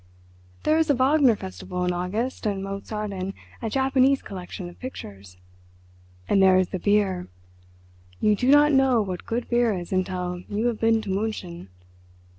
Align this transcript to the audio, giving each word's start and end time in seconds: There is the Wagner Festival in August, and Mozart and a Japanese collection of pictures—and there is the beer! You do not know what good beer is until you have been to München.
There 0.63 0.79
is 0.79 0.87
the 0.87 0.95
Wagner 0.95 1.35
Festival 1.35 1.85
in 1.85 1.93
August, 1.93 2.47
and 2.47 2.63
Mozart 2.63 3.11
and 3.13 3.33
a 3.61 3.69
Japanese 3.69 4.23
collection 4.23 4.67
of 4.67 4.79
pictures—and 4.79 6.41
there 6.41 6.57
is 6.57 6.69
the 6.69 6.79
beer! 6.79 7.27
You 8.19 8.35
do 8.35 8.49
not 8.49 8.71
know 8.71 9.03
what 9.03 9.27
good 9.27 9.47
beer 9.47 9.75
is 9.77 9.93
until 9.93 10.39
you 10.49 10.65
have 10.65 10.79
been 10.79 11.03
to 11.03 11.09
München. 11.11 11.67